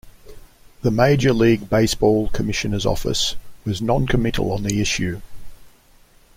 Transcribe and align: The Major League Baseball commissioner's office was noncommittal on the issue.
The 0.81 0.89
Major 0.89 1.31
League 1.31 1.69
Baseball 1.69 2.29
commissioner's 2.29 2.87
office 2.87 3.35
was 3.65 3.83
noncommittal 3.83 4.51
on 4.51 4.63
the 4.63 4.81
issue. 4.81 5.21